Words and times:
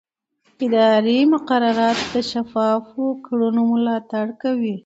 اداري 0.65 1.17
مقررات 1.33 1.99
د 2.13 2.15
شفافو 2.31 3.05
کړنو 3.25 3.61
ملاتړ 3.73 4.25
کوي. 4.41 4.75